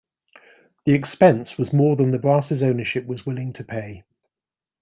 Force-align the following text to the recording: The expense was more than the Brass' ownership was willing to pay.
The 0.87 0.95
expense 0.95 1.59
was 1.59 1.73
more 1.73 1.95
than 1.95 2.09
the 2.09 2.17
Brass' 2.17 2.63
ownership 2.63 3.05
was 3.05 3.23
willing 3.27 3.53
to 3.53 3.63
pay. 3.63 4.03